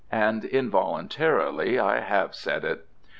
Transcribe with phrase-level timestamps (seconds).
[0.11, 2.87] And involuntarily I have said it.